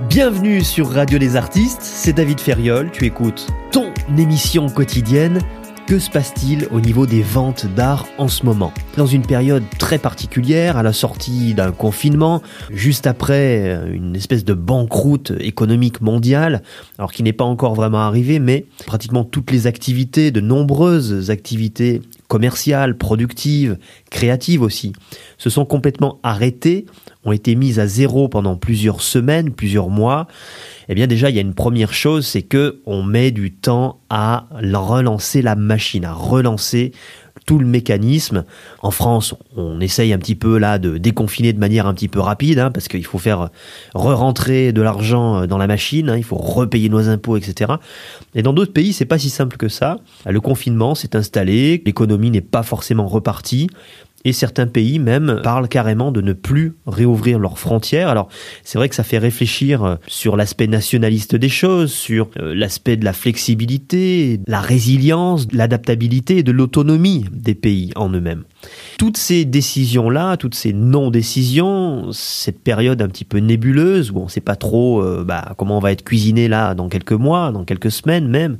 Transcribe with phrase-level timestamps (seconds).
[0.00, 5.38] Bienvenue sur Radio des Artistes, c'est David Ferriol, tu écoutes ton émission quotidienne.
[5.86, 8.72] Que se passe-t-il au niveau des ventes d'art en ce moment?
[8.96, 12.42] Dans une période très particulière, à la sortie d'un confinement,
[12.72, 16.62] juste après une espèce de banqueroute économique mondiale,
[16.98, 22.02] alors qui n'est pas encore vraiment arrivé, mais pratiquement toutes les activités, de nombreuses activités
[22.28, 23.78] commerciales, productives,
[24.10, 24.92] créatives aussi,
[25.38, 26.86] se sont complètement arrêtées
[27.24, 30.26] ont été mises à zéro pendant plusieurs semaines, plusieurs mois,
[30.88, 34.00] eh bien déjà il y a une première chose, c'est que on met du temps
[34.10, 36.92] à relancer la machine, à relancer
[37.46, 38.44] tout le mécanisme.
[38.82, 42.20] En France, on essaye un petit peu là de déconfiner de manière un petit peu
[42.20, 43.50] rapide, hein, parce qu'il faut faire
[43.94, 47.72] re-rentrer de l'argent dans la machine, hein, il faut repayer nos impôts, etc.
[48.34, 49.98] Et dans d'autres pays, c'est pas si simple que ça.
[50.26, 53.68] Le confinement s'est installé, l'économie n'est pas forcément repartie.
[54.24, 58.08] Et certains pays même parlent carrément de ne plus réouvrir leurs frontières.
[58.08, 58.28] Alors
[58.62, 62.96] c'est vrai que ça fait réfléchir euh, sur l'aspect nationaliste des choses, sur euh, l'aspect
[62.96, 68.44] de la flexibilité, la résilience, l'adaptabilité et de l'autonomie des pays en eux-mêmes.
[68.98, 74.30] Toutes ces décisions-là, toutes ces non-décisions, cette période un petit peu nébuleuse où on ne
[74.30, 77.64] sait pas trop euh, bah, comment on va être cuisiné là dans quelques mois, dans
[77.64, 78.58] quelques semaines même,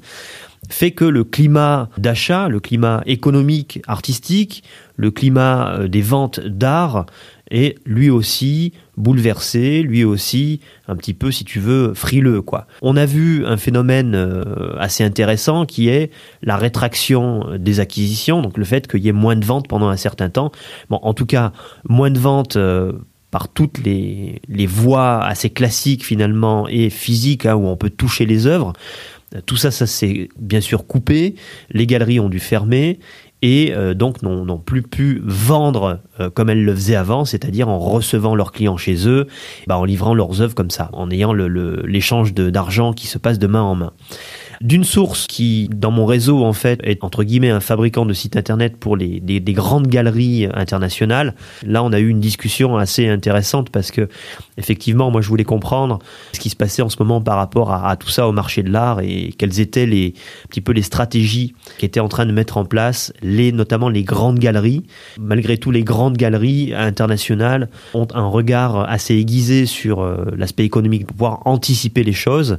[0.68, 4.62] fait que le climat d'achat, le climat économique, artistique,
[4.96, 7.06] le climat euh, des ventes d'art
[7.50, 12.42] est lui aussi bouleversé, lui aussi un petit peu, si tu veux, frileux.
[12.42, 12.66] quoi.
[12.80, 16.10] On a vu un phénomène euh, assez intéressant qui est
[16.42, 19.96] la rétraction des acquisitions, donc le fait qu'il y ait moins de ventes pendant un
[19.96, 20.52] certain temps.
[20.90, 21.52] Bon, en tout cas,
[21.88, 22.56] moins de ventes.
[22.56, 22.92] Euh,
[23.30, 28.26] par toutes les, les voies assez classiques finalement et physiques hein, où on peut toucher
[28.26, 28.74] les œuvres.
[29.46, 31.34] Tout ça, ça s'est bien sûr coupé.
[31.70, 32.98] Les galeries ont dû fermer
[33.44, 37.78] et euh, donc n'ont plus pu vendre euh, comme elles le faisaient avant, c'est-à-dire en
[37.78, 39.26] recevant leurs clients chez eux,
[39.66, 43.46] bah, en livrant leurs œuvres comme ça, en ayant l'échange d'argent qui se passe de
[43.46, 43.92] main en main
[44.60, 48.36] d'une source qui, dans mon réseau, en fait, est entre guillemets un fabricant de sites
[48.36, 51.34] internet pour les, des, grandes galeries internationales.
[51.64, 54.08] Là, on a eu une discussion assez intéressante parce que,
[54.56, 55.98] effectivement, moi, je voulais comprendre
[56.32, 58.70] ce qui se passait en ce moment par rapport à, tout ça au marché de
[58.70, 62.32] l'art et quelles étaient les, un petit peu les stratégies qui étaient en train de
[62.32, 64.84] mettre en place les, notamment les grandes galeries.
[65.18, 71.06] Malgré tout, les grandes galeries internationales ont un regard assez aiguisé sur euh, l'aspect économique
[71.06, 72.58] pour pouvoir anticiper les choses.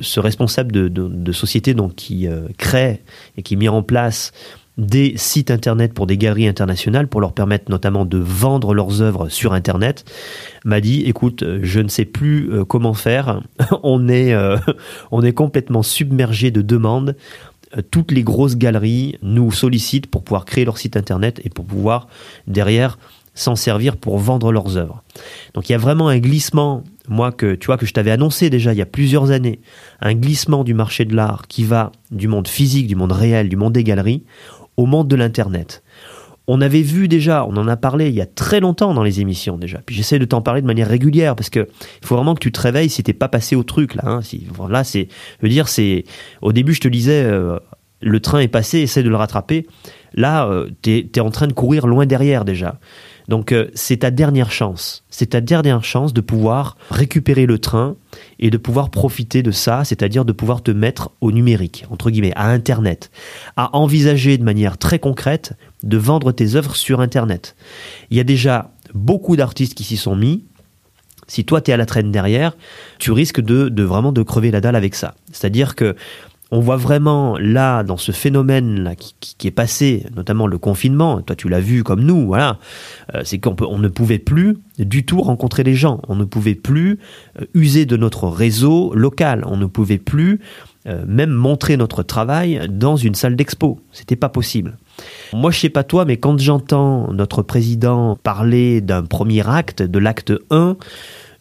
[0.00, 3.02] Ce responsable de, de, de société donc, qui euh, crée
[3.36, 4.32] et qui met en place
[4.78, 9.28] des sites internet pour des galeries internationales pour leur permettre notamment de vendre leurs œuvres
[9.28, 10.10] sur internet
[10.64, 13.42] m'a dit écoute je ne sais plus euh, comment faire
[13.82, 14.56] on est euh,
[15.10, 17.16] on est complètement submergé de demandes
[17.90, 22.06] toutes les grosses galeries nous sollicitent pour pouvoir créer leur site internet et pour pouvoir
[22.46, 22.98] derrière
[23.34, 25.02] s'en servir pour vendre leurs œuvres.
[25.54, 28.50] Donc il y a vraiment un glissement, moi que tu vois que je t'avais annoncé
[28.50, 29.60] déjà il y a plusieurs années,
[30.00, 33.56] un glissement du marché de l'art qui va du monde physique, du monde réel, du
[33.56, 34.24] monde des galeries
[34.76, 35.82] au monde de l'internet.
[36.48, 39.20] On avait vu déjà, on en a parlé il y a très longtemps dans les
[39.20, 39.78] émissions déjà.
[39.86, 41.68] Puis j'essaie de t'en parler de manière régulière parce que
[42.00, 44.02] il faut vraiment que tu te réveilles si t'es pas passé au truc là.
[44.06, 44.22] Hein.
[44.22, 45.06] Si, voilà, c'est,
[45.42, 46.04] dire, c'est
[46.40, 47.58] au début je te disais euh,
[48.00, 49.66] le train est passé, essaie de le rattraper.
[50.14, 52.80] Là, euh, tu es en train de courir loin derrière déjà.
[53.28, 55.04] Donc euh, c'est ta dernière chance.
[55.10, 57.96] C'est ta dernière chance de pouvoir récupérer le train
[58.38, 62.32] et de pouvoir profiter de ça, c'est-à-dire de pouvoir te mettre au numérique, entre guillemets,
[62.34, 63.10] à Internet,
[63.56, 67.56] à envisager de manière très concrète de vendre tes œuvres sur Internet.
[68.10, 70.44] Il y a déjà beaucoup d'artistes qui s'y sont mis.
[71.28, 72.56] Si toi tu es à la traîne derrière,
[72.98, 75.14] tu risques de, de vraiment de crever la dalle avec ça.
[75.30, 75.96] C'est-à-dire que
[76.52, 81.48] on voit vraiment là, dans ce phénomène-là qui, est passé, notamment le confinement, toi tu
[81.48, 82.58] l'as vu comme nous, voilà,
[83.14, 86.54] euh, c'est qu'on on ne pouvait plus du tout rencontrer les gens, on ne pouvait
[86.54, 86.98] plus
[87.40, 90.40] euh, user de notre réseau local, on ne pouvait plus
[90.86, 94.76] euh, même montrer notre travail dans une salle d'expo, c'était pas possible.
[95.32, 99.98] Moi, je sais pas toi, mais quand j'entends notre président parler d'un premier acte, de
[99.98, 100.76] l'acte 1,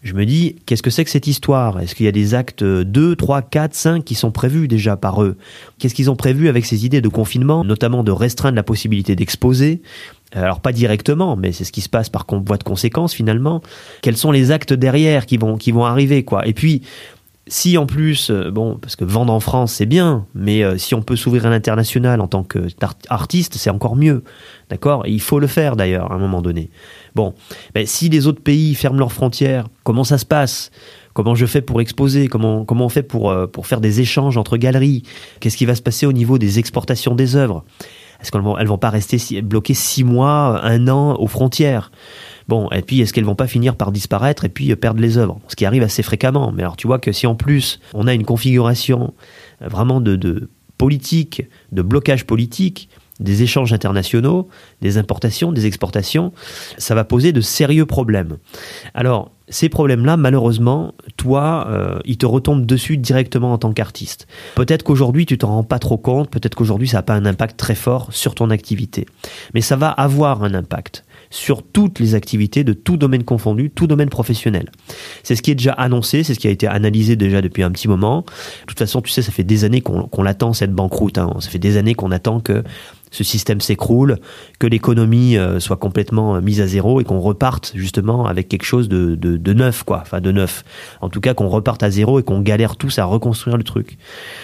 [0.01, 1.79] je me dis, qu'est-ce que c'est que cette histoire?
[1.79, 5.21] Est-ce qu'il y a des actes 2, 3, 4, 5 qui sont prévus déjà par
[5.21, 5.37] eux?
[5.77, 9.81] Qu'est-ce qu'ils ont prévu avec ces idées de confinement, notamment de restreindre la possibilité d'exposer?
[10.33, 13.61] Alors pas directement, mais c'est ce qui se passe par voie de conséquence finalement.
[14.01, 16.47] Quels sont les actes derrière qui vont qui vont arriver quoi?
[16.47, 16.81] Et puis
[17.47, 20.95] si en plus, euh, bon, parce que vendre en France c'est bien, mais euh, si
[20.95, 24.23] on peut s'ouvrir à l'international en tant qu'artiste, c'est encore mieux.
[24.69, 25.05] D'accord?
[25.05, 26.69] Il faut le faire d'ailleurs à un moment donné.
[27.15, 27.33] Bon,
[27.85, 30.71] si les autres pays ferment leurs frontières, comment ça se passe?
[31.13, 32.27] Comment je fais pour exposer?
[32.27, 35.03] Comment, on fait pour, euh, pour faire des échanges entre galeries?
[35.39, 37.65] Qu'est-ce qui va se passer au niveau des exportations des œuvres?
[38.21, 41.91] Est-ce qu'elles vont, vont pas rester bloquées six mois, un an aux frontières?
[42.47, 45.39] Bon, et puis est-ce qu'elles vont pas finir par disparaître et puis perdre les œuvres?
[45.47, 46.51] Ce qui arrive assez fréquemment.
[46.51, 49.13] Mais alors tu vois que si en plus on a une configuration
[49.59, 52.89] vraiment de, de politique, de blocage politique,
[53.21, 54.49] des échanges internationaux,
[54.81, 56.33] des importations, des exportations,
[56.77, 58.37] ça va poser de sérieux problèmes.
[58.93, 64.27] Alors, ces problèmes-là, malheureusement, toi, euh, ils te retombent dessus directement en tant qu'artiste.
[64.55, 67.57] Peut-être qu'aujourd'hui, tu t'en rends pas trop compte, peut-être qu'aujourd'hui, ça n'a pas un impact
[67.57, 69.05] très fort sur ton activité.
[69.53, 73.87] Mais ça va avoir un impact sur toutes les activités de tout domaine confondu, tout
[73.87, 74.69] domaine professionnel.
[75.23, 77.71] C'est ce qui est déjà annoncé, c'est ce qui a été analysé déjà depuis un
[77.71, 78.21] petit moment.
[78.21, 81.17] De toute façon, tu sais, ça fait des années qu'on l'attend, cette banqueroute.
[81.17, 81.33] Hein.
[81.39, 82.63] Ça fait des années qu'on attend que
[83.11, 84.17] ce système s'écroule,
[84.57, 88.63] que l'économie euh, soit complètement euh, mise à zéro et qu'on reparte justement avec quelque
[88.63, 89.15] chose de,
[89.53, 89.99] neuf, quoi.
[90.01, 90.63] Enfin, de neuf.
[91.01, 93.97] En tout cas, qu'on reparte à zéro et qu'on galère tous à reconstruire le truc.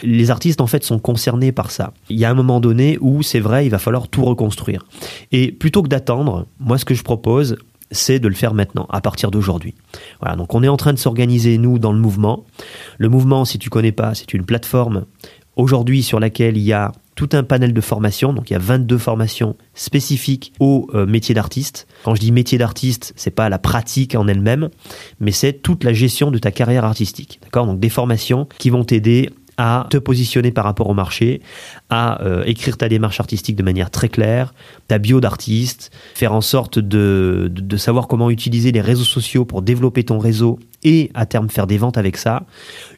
[0.04, 1.94] Les artistes, en fait, sont concernés par ça.
[2.10, 4.86] Il y a un moment donné où, c'est vrai, il va falloir tout reconstruire.
[5.32, 7.58] Et plutôt que d'attendre, moi, ce que je propose,
[7.92, 9.74] c'est de le faire maintenant, à partir d'aujourd'hui.
[10.20, 12.46] Voilà, donc on est en train de s'organiser, nous, dans le mouvement.
[12.98, 15.06] Le mouvement, si tu connais pas, c'est une plateforme
[15.58, 18.32] aujourd'hui sur laquelle il y a tout un panel de formations.
[18.32, 21.88] Donc il y a 22 formations spécifiques au euh, métier d'artiste.
[22.04, 24.70] Quand je dis métier d'artiste, c'est pas la pratique en elle-même,
[25.20, 27.40] mais c'est toute la gestion de ta carrière artistique.
[27.44, 27.66] D'accord?
[27.66, 31.42] Donc des formations qui vont t'aider à te positionner par rapport au marché,
[31.90, 34.54] à euh, écrire ta démarche artistique de manière très claire,
[34.88, 39.64] ta bio d'artiste, faire en sorte de, de, savoir comment utiliser les réseaux sociaux pour
[39.64, 42.46] développer ton réseau et à terme faire des ventes avec ça,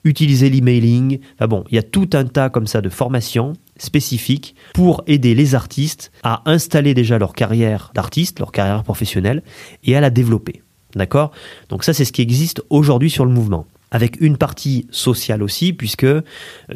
[0.03, 1.19] utiliser l'emailing.
[1.41, 5.55] Bon, il y a tout un tas comme ça de formations spécifiques pour aider les
[5.55, 9.41] artistes à installer déjà leur carrière d'artiste, leur carrière professionnelle
[9.83, 10.61] et à la développer.
[10.95, 11.31] D'accord?
[11.69, 15.73] Donc ça c'est ce qui existe aujourd'hui sur le mouvement avec une partie sociale aussi,
[15.73, 16.21] puisque euh,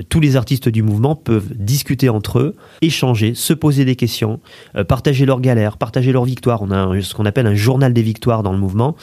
[0.09, 4.39] tous les artistes du mouvement peuvent discuter entre eux, échanger, se poser des questions,
[4.75, 6.61] euh, partager leurs galères, partager leurs victoires.
[6.61, 8.95] On a ce qu'on appelle un journal des victoires dans le mouvement,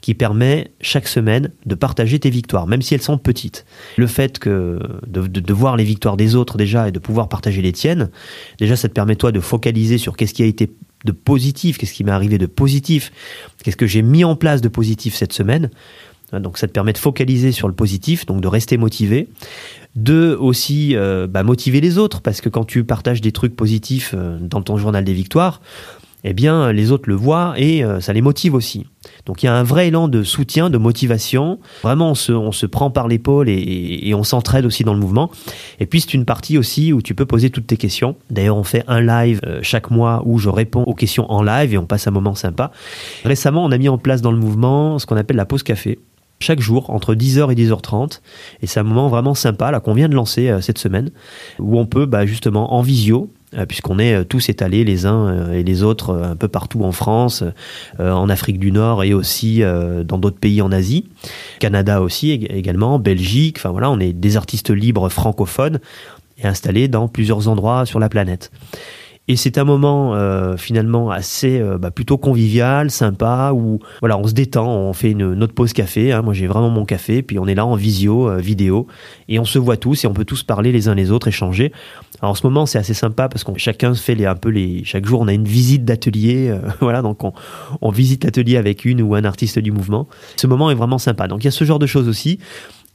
[0.00, 3.66] qui permet chaque semaine de partager tes victoires, même si elles sont petites.
[3.96, 7.62] Le fait que de, de voir les victoires des autres déjà et de pouvoir partager
[7.62, 8.10] les tiennes,
[8.58, 10.70] déjà ça te permet toi de focaliser sur qu'est-ce qui a été
[11.04, 13.12] de positif, qu'est-ce qui m'est arrivé de positif,
[13.62, 15.70] qu'est-ce que j'ai mis en place de positif cette semaine.
[16.32, 19.28] Hein, donc ça te permet de focaliser sur le positif, donc de rester motivé.
[19.96, 24.14] De aussi euh, bah, motiver les autres, parce que quand tu partages des trucs positifs
[24.16, 25.60] euh, dans ton journal des victoires,
[26.24, 28.86] eh bien les autres le voient et euh, ça les motive aussi.
[29.24, 31.58] Donc il y a un vrai élan de soutien, de motivation.
[31.82, 35.00] Vraiment, on se, on se prend par l'épaule et, et, on s'entraide aussi dans le
[35.00, 35.30] mouvement.
[35.80, 38.16] Et puis c'est une partie aussi où tu peux poser toutes tes questions.
[38.30, 41.78] D'ailleurs, on fait un live chaque mois où je réponds aux questions en live et
[41.78, 42.72] on passe un moment sympa.
[43.24, 45.98] Récemment, on a mis en place dans le mouvement ce qu'on appelle la pause café
[46.40, 48.20] chaque jour entre 10h et 10h30
[48.62, 51.10] et c'est un moment vraiment sympa là qu'on vient de lancer euh, cette semaine
[51.58, 55.50] où on peut bah, justement en visio euh, puisqu'on est euh, tous étalés les uns
[55.50, 57.42] et les autres un peu partout en France,
[57.98, 59.62] en Afrique du Nord et aussi
[60.04, 61.06] dans d'autres pays en Asie,
[61.58, 65.80] Canada aussi également, Belgique, enfin voilà, on est des artistes libres francophones
[66.38, 68.50] et installés dans plusieurs endroits sur la planète.
[69.30, 74.26] Et c'est un moment euh, finalement assez euh, bah, plutôt convivial, sympa, où voilà, on
[74.26, 76.12] se détend, on fait une, notre pause café.
[76.12, 76.22] Hein.
[76.22, 78.86] Moi, j'ai vraiment mon café, puis on est là en visio, euh, vidéo,
[79.28, 81.72] et on se voit tous et on peut tous parler les uns les autres, échanger.
[82.22, 84.82] Alors, en ce moment, c'est assez sympa parce qu'on chacun fait les, un peu les.
[84.84, 87.34] Chaque jour, on a une visite d'atelier, voilà, donc on,
[87.82, 90.08] on visite l'atelier avec une ou un artiste du mouvement.
[90.36, 91.28] Ce moment est vraiment sympa.
[91.28, 92.38] Donc, il y a ce genre de choses aussi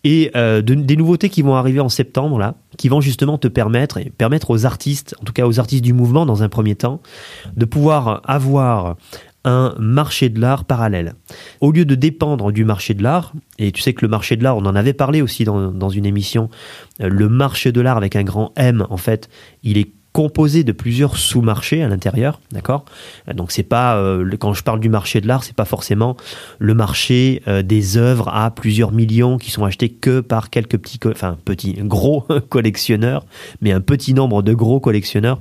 [0.03, 3.97] et euh, des nouveautés qui vont arriver en septembre là, qui vont justement te permettre
[3.97, 7.01] et permettre aux artistes, en tout cas aux artistes du mouvement dans un premier temps,
[7.55, 8.97] de pouvoir avoir
[9.45, 11.15] un marché de l'art parallèle.
[11.59, 14.43] Au lieu de dépendre du marché de l'art, et tu sais que le marché de
[14.43, 16.49] l'art, on en avait parlé aussi dans, dans une émission,
[17.01, 19.29] euh, le marché de l'art avec un grand M, en fait,
[19.63, 22.85] il est composé de plusieurs sous-marchés à l'intérieur, d'accord?
[23.33, 26.15] Donc c'est pas euh, quand je parle du marché de l'art, c'est pas forcément
[26.59, 30.99] le marché euh, des œuvres à plusieurs millions qui sont achetées que par quelques petits,
[31.07, 33.25] enfin petits, gros collectionneurs,
[33.61, 35.39] mais un petit nombre de gros collectionneurs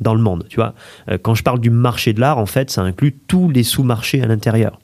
[0.00, 0.46] dans le monde.
[0.48, 0.74] Tu vois,
[1.10, 4.22] euh, quand je parle du marché de l'art, en fait, ça inclut tous les sous-marchés
[4.22, 4.78] à l'intérieur.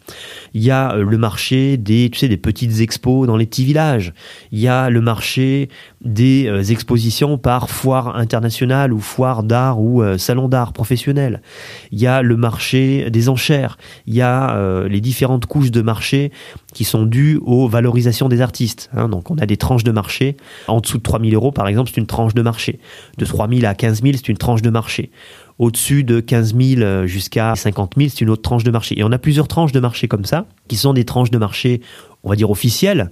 [0.54, 4.12] Il y a le marché des, tu sais, des petites expos dans les petits villages.
[4.50, 5.69] Il y a le marché
[6.04, 11.42] des euh, expositions par foire internationale ou foire d'art ou euh, salon d'art professionnel.
[11.90, 13.78] Il y a le marché des enchères.
[14.07, 16.33] Il y a euh, les différentes couches de marché
[16.73, 18.91] qui sont dues aux valorisations des artistes.
[18.95, 19.09] Hein.
[19.09, 20.37] Donc on a des tranches de marché.
[20.69, 22.79] En dessous de 3000 euros, par exemple, c'est une tranche de marché.
[23.19, 25.11] De 3000 à 15 000, c'est une tranche de marché.
[25.59, 28.99] Au-dessus de 15 000 jusqu'à 50 000, c'est une autre tranche de marché.
[28.99, 31.81] Et on a plusieurs tranches de marché comme ça, qui sont des tranches de marché
[32.25, 33.09] on va dire officielles.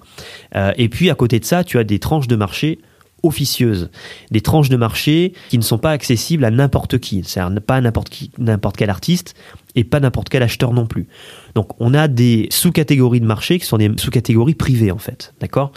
[0.55, 2.79] Euh, et puis à côté de ça, tu as des tranches de marché
[3.23, 3.91] officieuses,
[4.31, 8.11] des tranches de marché qui ne sont pas accessibles à n'importe qui, c'est pas n'importe
[8.39, 9.35] n'importe quel artiste,
[9.75, 11.07] et pas n'importe quel acheteur non plus.
[11.55, 15.73] Donc on a des sous-catégories de marché qui sont des sous-catégories privées en fait, d'accord?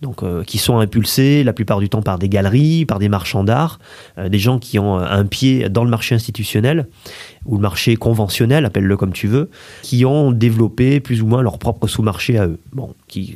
[0.00, 3.44] Donc euh, qui sont impulsées la plupart du temps par des galeries, par des marchands
[3.44, 3.78] d'art,
[4.18, 6.86] euh, des gens qui ont un pied dans le marché institutionnel
[7.44, 9.50] ou le marché conventionnel, appelle-le comme tu veux,
[9.82, 12.58] qui ont développé plus ou moins leur propre sous-marché à eux.
[12.72, 12.94] Bon,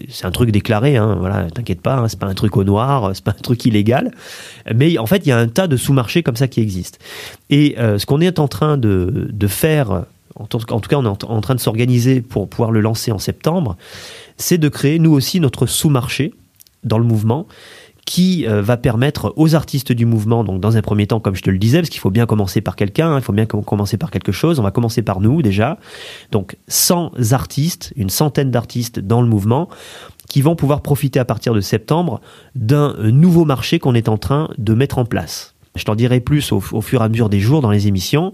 [0.08, 3.10] c'est un truc déclaré, hein, voilà, t'inquiète pas, hein, c'est pas un truc au noir,
[3.14, 4.12] c'est pas un truc illégal,
[4.74, 6.98] mais en fait il y a un tas de sous-marchés comme ça qui existent.
[7.50, 9.95] Et euh, ce qu'on est en train de, de faire
[10.36, 13.76] en tout, cas on est en, train de s'organiser pour pouvoir le lancer en septembre,
[14.36, 16.34] c'est de créer nous aussi notre sous-marché
[16.84, 17.46] dans le mouvement
[18.06, 21.42] qui euh, va permettre aux artistes du mouvement, donc dans un premier temps, comme je
[21.42, 23.96] te le disais, parce qu'il faut bien commencer par quelqu'un, hein, il faut bien commencer
[23.96, 25.76] par quelque chose, on va commencer par nous déjà,
[26.30, 29.68] donc 100 artistes, une centaine d'artistes dans le mouvement,
[30.28, 32.20] qui vont pouvoir profiter à partir de septembre
[32.54, 35.55] d'un nouveau marché qu'on est en train de mettre en place.
[35.76, 38.32] Je t'en dirai plus au, fur et à mesure des jours dans les émissions.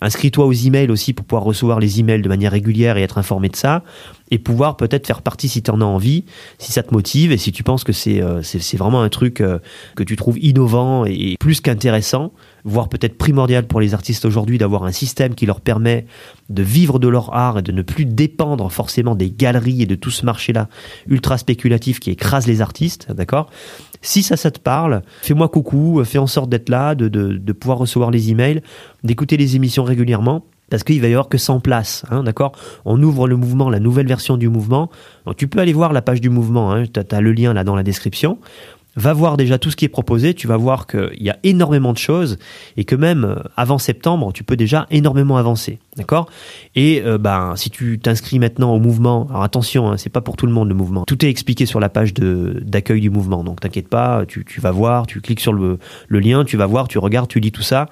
[0.00, 3.48] Inscris-toi aux emails aussi pour pouvoir recevoir les emails de manière régulière et être informé
[3.48, 3.82] de ça.
[4.30, 6.24] Et pouvoir peut-être faire partie si tu en as envie,
[6.58, 8.42] si ça te motive et si tu penses que c'est euh,
[8.74, 9.58] vraiment un truc euh,
[9.96, 12.32] que tu trouves innovant et plus qu'intéressant,
[12.64, 16.06] voire peut-être primordial pour les artistes aujourd'hui d'avoir un système qui leur permet
[16.48, 19.94] de vivre de leur art et de ne plus dépendre forcément des galeries et de
[19.94, 20.68] tout ce marché-là
[21.08, 23.50] ultra spéculatif qui écrase les artistes, d'accord?
[24.02, 27.78] Si ça, ça te parle, fais-moi coucou, fais en sorte d'être là, de, de, pouvoir
[27.78, 28.62] recevoir les emails,
[29.04, 32.52] d'écouter les émissions régulièrement parce qu'il va y avoir que 100 places, hein, d'accord?
[32.84, 34.90] On ouvre le mouvement, la nouvelle version du mouvement.
[35.26, 37.64] Donc tu peux aller voir la page du mouvement, hein, tu as, le lien là
[37.64, 38.38] dans la description
[38.96, 41.92] va voir déjà tout ce qui est proposé, tu vas voir qu'il y a énormément
[41.92, 42.38] de choses
[42.76, 45.78] et que même euh, avant septembre, tu peux déjà énormément avancer.
[46.00, 46.30] D'accord?
[46.76, 50.36] Et euh, ben, si tu t'inscris maintenant au mouvement, alors attention, hein, c'est pas pour
[50.36, 51.04] tout le monde le mouvement.
[51.04, 55.06] Tout est expliqué sur la page d'accueil du mouvement, donc t'inquiète pas, tu, vas voir,
[55.06, 55.78] tu cliques sur le,
[56.08, 57.90] lien, tu vas voir, tu regardes, tu lis tout ça.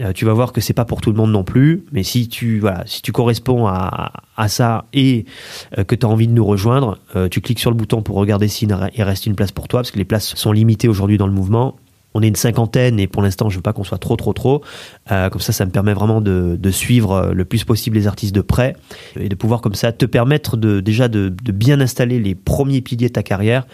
[0.00, 2.28] Euh, tu vas voir que c'est pas pour tout le monde non plus, mais si
[2.28, 5.24] tu voilà, si tu corresponds à, à ça et
[5.88, 6.98] que tu as envie de nous rejoindre,
[7.30, 9.98] tu cliques sur le bouton pour regarder s'il reste une place pour toi, parce que
[9.98, 11.76] les places sont limitées aujourd'hui dans le mouvement.
[12.16, 14.62] On est une cinquantaine et pour l'instant, je veux pas qu'on soit trop, trop, trop.
[15.12, 18.40] Euh, comme ça, ça me permet vraiment de, suivre le plus possible les artistes de
[18.40, 18.74] près
[19.20, 23.08] et de pouvoir comme ça te permettre de déjà de, bien installer les premiers piliers
[23.08, 23.66] de ta carrière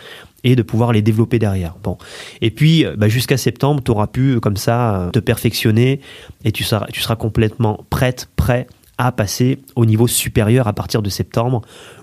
[0.43, 1.77] et de pouvoir les développer derrière.
[1.85, 1.99] Bon.
[2.41, 6.01] Et puis, bah, jusqu'à septembre, tu auras pu comme ça te perfectionner
[6.45, 8.67] et tu seras, tu seras complètement prête, prêt
[8.99, 11.63] à passer au niveau supérieur à partir de septembre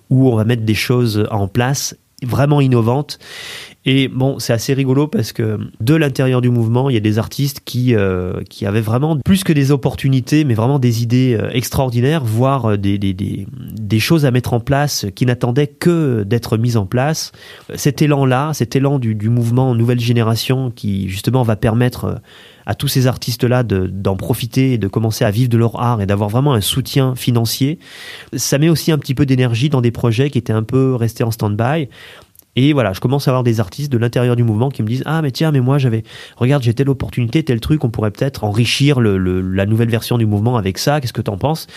[0.10, 3.20] où on va mettre des choses en place vraiment innovantes
[3.86, 7.18] et bon, c'est assez rigolo parce que de l'intérieur du mouvement, il y a des
[7.18, 11.50] artistes qui, euh, qui avaient vraiment plus que des opportunités, mais vraiment des idées euh,
[11.52, 16.24] extraordinaires, voire euh, des, des, des, des choses à mettre en place qui n'attendaient que
[16.24, 17.32] d'être mises en place.
[17.74, 22.22] Cet élan-là, cet élan du, du mouvement nouvelle génération qui justement va permettre
[22.70, 26.06] à tous ces artistes-là d'en profiter et de commencer à vivre de leur art et
[26.06, 27.80] d'avoir vraiment un soutien financier.
[28.36, 31.24] Ça met aussi un petit peu d'énergie dans des projets qui étaient un peu restés
[31.24, 31.90] en stand-by.
[32.56, 35.04] Et voilà, je commence à avoir des artistes de l'intérieur du mouvement qui me disent
[35.06, 36.04] Ah, mais tiens, mais moi j'avais,
[36.36, 40.26] regarde, j'ai telle opportunité, tel truc, on pourrait peut-être enrichir le, la nouvelle version du
[40.26, 41.68] mouvement avec ça, qu'est-ce que t'en penses?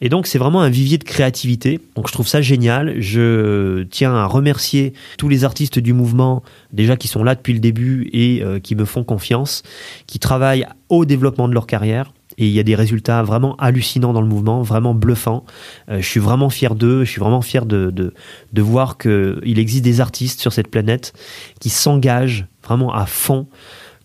[0.00, 1.80] Et donc, c'est vraiment un vivier de créativité.
[1.96, 3.00] Donc, je trouve ça génial.
[3.00, 7.60] Je tiens à remercier tous les artistes du mouvement, déjà qui sont là depuis le
[7.60, 9.62] début et euh, qui me font confiance,
[10.06, 14.12] qui travaillent au développement de leur carrière et il y a des résultats vraiment hallucinants
[14.12, 15.44] dans le mouvement, vraiment bluffants.
[15.88, 19.84] Euh, je suis vraiment fier d'eux, je suis vraiment fier de, de, voir qu'il existe
[19.84, 21.12] des artistes sur cette planète
[21.60, 23.48] qui s'engagent vraiment à fond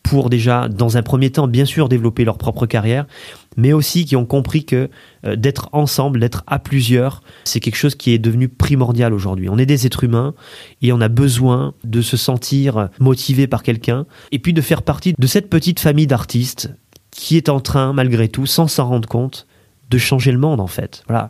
[0.03, 3.05] pour déjà, dans un premier temps, bien sûr, développer leur propre carrière,
[3.57, 4.89] mais aussi qui ont compris que
[5.25, 9.49] euh, d'être ensemble, d'être à plusieurs, c'est quelque chose qui est devenu primordial aujourd'hui.
[9.49, 10.33] On est des êtres humains
[10.81, 15.13] et on a besoin de se sentir motivé par quelqu'un et puis de faire partie
[15.17, 16.71] de cette petite famille d'artistes
[17.17, 19.47] qui est en train, malgré tout, sans s'en rendre compte,
[19.89, 21.03] de changer le monde en fait.
[21.07, 21.29] Voilà,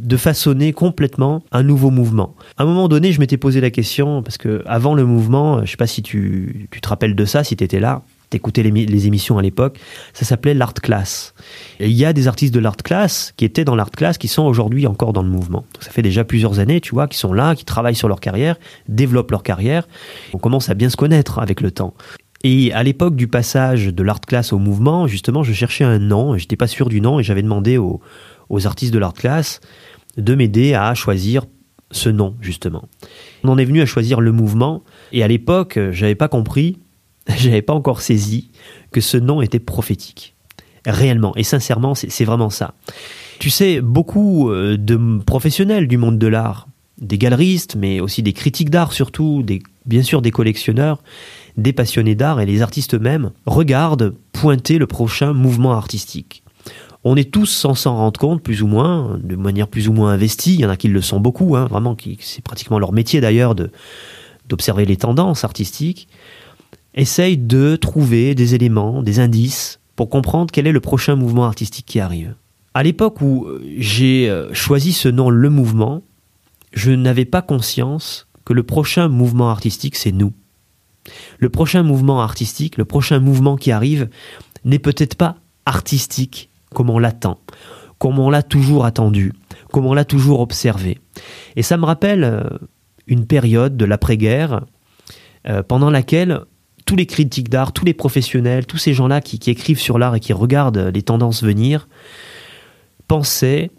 [0.00, 2.34] de façonner complètement un nouveau mouvement.
[2.56, 5.70] À un moment donné, je m'étais posé la question parce que avant le mouvement, je
[5.70, 9.06] sais pas si tu, tu te rappelles de ça, si tu étais là, t'écoutais les,
[9.06, 9.78] émissions à l'époque,
[10.12, 11.34] ça s'appelait l'art class.
[11.80, 14.28] Et il y a des artistes de l'art class qui étaient dans l'art class qui
[14.28, 15.64] sont aujourd'hui encore dans le mouvement.
[15.80, 18.56] ça fait déjà plusieurs années, tu vois, qui sont là, qui travaillent sur leur carrière,
[18.88, 19.86] développent leur carrière.
[20.32, 21.94] On commence à bien se connaître avec le temps.
[22.44, 26.36] Et à l'époque du passage de l'art class au mouvement, justement, je cherchais un nom,
[26.36, 28.00] j'étais pas sûr du nom et j'avais demandé aux,
[28.64, 29.60] artistes de l'art class
[30.16, 31.44] de m'aider à choisir
[31.90, 32.88] ce nom, justement.
[33.44, 36.78] On en est venu à choisir le mouvement et à l'époque, j'avais pas compris,
[37.36, 38.50] j'avais pas encore saisi
[38.92, 40.34] que ce nom était prophétique.
[40.84, 42.74] Réellement et sincèrement, c'est vraiment ça.
[43.40, 46.68] Tu sais, beaucoup euh, de professionnels du monde de l'art,
[47.00, 49.44] des galeristes, mais aussi des critiques d'art surtout,
[49.84, 51.02] bien sûr des collectionneurs,
[51.56, 56.42] des passionnés d'art et les artistes eux-mêmes regardent pointer le prochain mouvement artistique.
[57.04, 60.10] On est tous sans s'en rendre compte, plus ou moins, de manière plus ou moins
[60.10, 60.54] investie.
[60.54, 63.20] Il y en a qui le sont beaucoup, hein, vraiment, qui, c'est pratiquement leur métier
[63.20, 63.70] d'ailleurs de,
[64.48, 66.08] d'observer les tendances artistiques.
[66.94, 71.86] Essayent de trouver des éléments, des indices pour comprendre quel est le prochain mouvement artistique
[71.86, 72.34] qui arrive.
[72.74, 73.46] À l'époque où
[73.78, 76.02] j'ai euh, choisi ce nom, le mouvement,
[76.72, 80.32] je n'avais pas conscience que le prochain mouvement artistique, c'est nous.
[81.38, 84.08] Le prochain mouvement artistique, le prochain mouvement qui arrive,
[84.64, 87.40] n'est peut-être pas artistique comme on l'attend,
[87.98, 89.32] comme on l'a toujours attendu,
[89.72, 90.98] comme on l'a toujours observé.
[91.56, 92.42] Et ça me rappelle euh,
[93.06, 94.64] une période de l'après-guerre
[95.48, 96.40] euh, pendant laquelle
[96.84, 100.14] tous les critiques d'art, tous les professionnels, tous ces gens-là qui, qui écrivent sur l'art
[100.14, 101.88] et qui regardent les tendances venir,
[103.08, 103.70] pensaient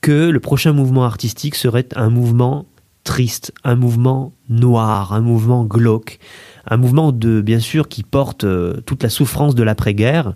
[0.00, 2.66] que le prochain mouvement artistique serait un mouvement
[3.04, 6.18] triste, un mouvement noir, un mouvement glauque,
[6.66, 10.34] un mouvement de bien sûr qui porte euh, toute la souffrance de l'après-guerre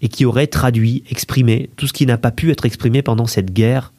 [0.00, 3.52] et qui aurait traduit, exprimé tout ce qui n'a pas pu être exprimé pendant cette
[3.52, 3.92] guerre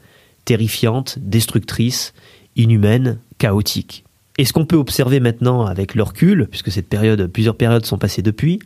[0.46, 2.14] terrifiante, destructrice,
[2.56, 4.04] inhumaine, chaotique.
[4.38, 7.98] Et ce qu'on peut observer maintenant avec le recul, puisque cette période, plusieurs périodes sont
[7.98, 8.60] passées depuis,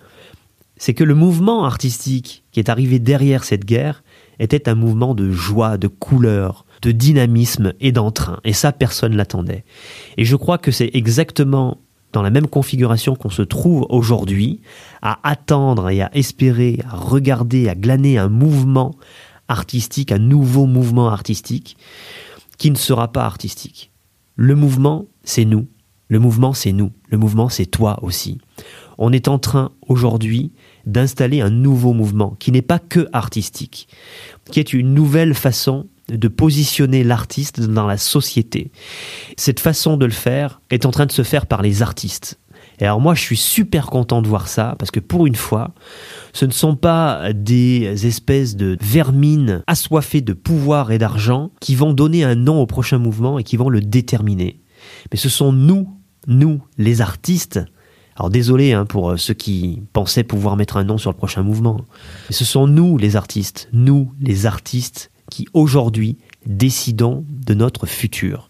[0.77, 4.03] c'est que le mouvement artistique qui est arrivé derrière cette guerre
[4.39, 8.39] était un mouvement de joie, de couleur, de dynamisme et d'entrain.
[8.43, 9.65] Et ça, personne l'attendait.
[10.17, 11.79] Et je crois que c'est exactement
[12.13, 14.61] dans la même configuration qu'on se trouve aujourd'hui,
[15.01, 18.95] à attendre et à espérer, à regarder, à glaner un mouvement
[19.47, 21.77] artistique, un nouveau mouvement artistique,
[22.57, 23.91] qui ne sera pas artistique.
[24.35, 25.67] Le mouvement, c'est nous.
[26.09, 26.91] Le mouvement, c'est nous.
[27.09, 28.39] Le mouvement, c'est toi aussi.
[28.97, 30.51] On est en train aujourd'hui
[30.85, 33.87] d'installer un nouveau mouvement qui n'est pas que artistique,
[34.51, 38.71] qui est une nouvelle façon de positionner l'artiste dans la société.
[39.37, 42.39] Cette façon de le faire est en train de se faire par les artistes.
[42.79, 45.73] Et alors moi, je suis super content de voir ça, parce que pour une fois,
[46.33, 51.93] ce ne sont pas des espèces de vermines assoiffées de pouvoir et d'argent qui vont
[51.93, 54.61] donner un nom au prochain mouvement et qui vont le déterminer.
[55.11, 55.97] Mais ce sont nous,
[56.27, 57.59] nous, les artistes,
[58.15, 61.43] alors désolé hein, pour euh, ceux qui pensaient pouvoir mettre un nom sur le prochain
[61.43, 61.81] mouvement.
[62.29, 68.49] Mais ce sont nous les artistes, nous les artistes qui aujourd'hui décidons de notre futur.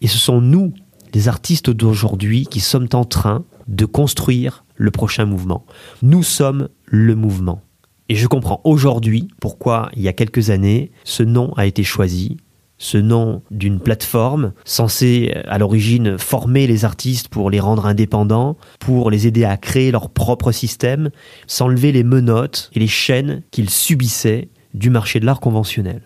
[0.00, 0.72] Et ce sont nous,
[1.12, 5.64] les artistes d'aujourd'hui, qui sommes en train de construire le prochain mouvement.
[6.02, 7.62] Nous sommes le mouvement.
[8.08, 12.36] Et je comprends aujourd'hui pourquoi, il y a quelques années, ce nom a été choisi
[12.78, 19.10] ce nom d'une plateforme censée à l'origine former les artistes pour les rendre indépendants, pour
[19.10, 21.10] les aider à créer leur propre système,
[21.46, 26.02] s'enlever les menottes et les chaînes qu'ils subissaient du marché de l'art conventionnel.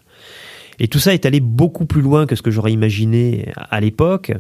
[0.79, 4.33] Et tout ça est allé beaucoup plus loin que ce que j'aurais imaginé à l'époque,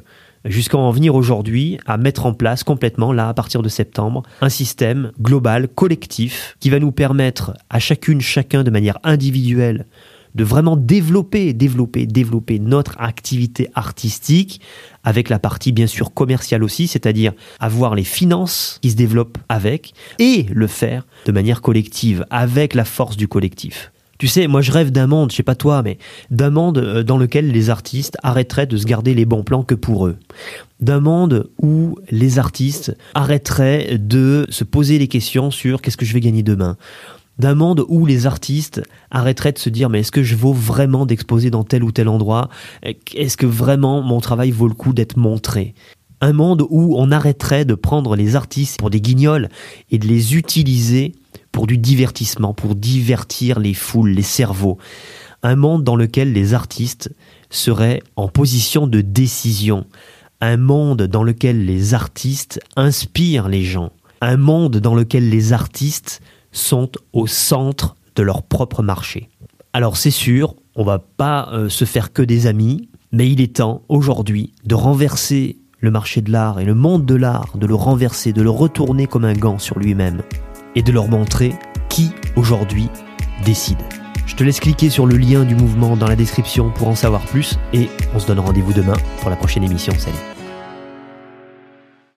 [0.45, 4.49] jusqu'à en venir aujourd'hui à mettre en place complètement, là, à partir de septembre, un
[4.49, 9.87] système global, collectif, qui va nous permettre à chacune, chacun de manière individuelle
[10.35, 14.61] de vraiment développer, développer, développer notre activité artistique
[15.03, 19.95] avec la partie bien sûr commerciale aussi, c'est-à-dire avoir les finances qui se développent avec
[20.19, 23.91] et le faire de manière collective, avec la force du collectif.
[24.19, 25.97] Tu sais, moi je rêve d'un monde, je sais pas toi, mais
[26.31, 29.77] d'un monde euh, dans lequel les artistes arrêteraient de se garder les bons plans que
[29.77, 30.17] pour eux.
[30.81, 36.15] D'un monde où les artistes arrêteraient de se poser les questions sur qu'est-ce que je
[36.15, 36.77] vais gagner demain.
[37.39, 41.07] D'un monde où les artistes arrêteraient de se dire mais est-ce que je vaux vraiment
[41.07, 42.49] d'exposer dans tel ou tel endroit?
[42.83, 45.75] Est-ce que vraiment mon travail vaut le coup d'être montré?
[46.21, 49.49] Un monde où on arrêterait de prendre les artistes pour des guignols
[49.93, 51.15] et de les utiliser
[51.53, 54.79] pour du divertissement, pour divertir les foules, les cerveaux.
[55.43, 57.11] Un monde dans lequel les artistes
[57.51, 59.87] seraient en position de décision.
[60.41, 63.91] Un monde dans lequel les artistes inspirent les gens.
[64.21, 66.21] Un monde dans lequel les artistes
[66.53, 69.29] sont au centre de leur propre marché.
[69.73, 73.57] Alors c'est sûr, on va pas euh, se faire que des amis, mais il est
[73.57, 77.75] temps aujourd'hui de renverser le marché de l'art et le monde de l'art, de le
[77.75, 80.23] renverser, de le retourner comme un gant sur lui-même
[80.79, 81.55] et de leur montrer
[81.88, 82.88] qui aujourd'hui
[83.45, 83.79] décide.
[84.27, 87.23] Je te laisse cliquer sur le lien du mouvement dans la description pour en savoir
[87.23, 89.93] plus et on se donne rendez-vous demain pour la prochaine émission.
[89.99, 90.38] Salut